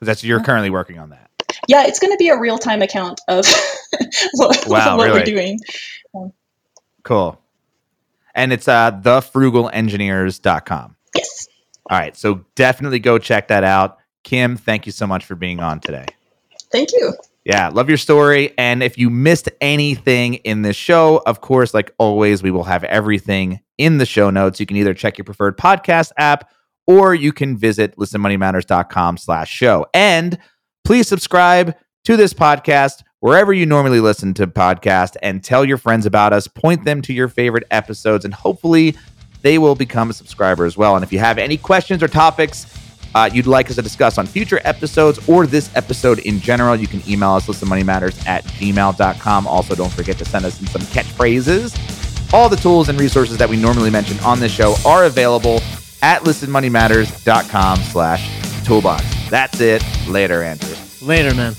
[0.00, 1.30] That's, you're currently working on that.
[1.66, 3.46] Yeah, it's going to be a real time account of
[4.34, 5.20] what, Wow, what really?
[5.20, 5.58] we're doing.
[7.02, 7.40] Cool.
[8.34, 10.96] And it's, uh, thefrugalengineers.com.
[11.14, 11.48] Yes.
[11.88, 12.14] All right.
[12.14, 13.96] So definitely go check that out.
[14.24, 16.04] Kim, thank you so much for being on today.
[16.70, 17.14] Thank you.
[17.46, 18.52] Yeah, love your story.
[18.58, 22.82] And if you missed anything in this show, of course, like always, we will have
[22.82, 24.58] everything in the show notes.
[24.58, 26.50] You can either check your preferred podcast app
[26.88, 29.86] or you can visit listenmoneymatters.com slash show.
[29.94, 30.38] And
[30.84, 36.04] please subscribe to this podcast wherever you normally listen to podcasts and tell your friends
[36.04, 36.48] about us.
[36.48, 38.96] Point them to your favorite episodes and hopefully
[39.42, 40.96] they will become a subscriber as well.
[40.96, 42.66] And if you have any questions or topics
[43.16, 46.86] uh, you'd like us to discuss on future episodes or this episode in general, you
[46.86, 49.46] can email us listenmoneymatters at gmail.com.
[49.46, 51.74] Also, don't forget to send us in some catchphrases.
[52.34, 55.62] All the tools and resources that we normally mention on this show are available
[56.02, 59.02] at listenmoneymatters.com slash toolbox.
[59.30, 59.82] That's it.
[60.06, 60.76] Later, Andrew.
[61.00, 61.54] Later, man.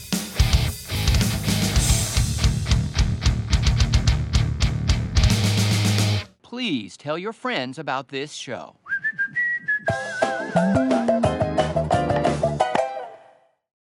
[6.44, 8.76] Please tell your friends about this show.